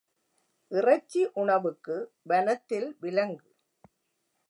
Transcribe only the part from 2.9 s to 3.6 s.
விலங்கு!